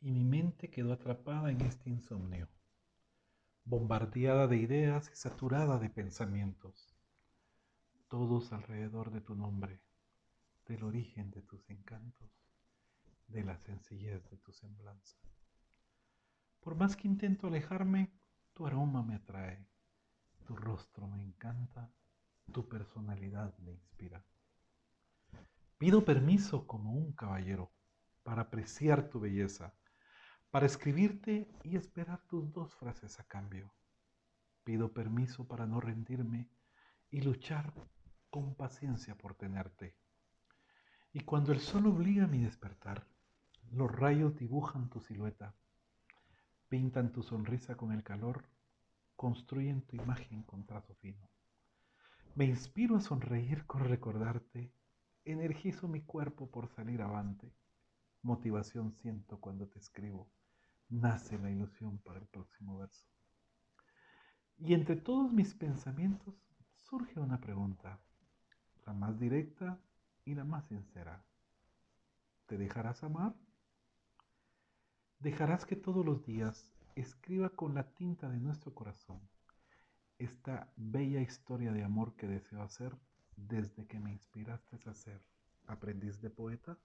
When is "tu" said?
9.20-9.34, 14.36-14.52, 18.54-18.66, 20.46-20.56, 22.52-22.68, 29.08-29.20, 44.90-45.00, 47.12-47.22, 49.82-49.94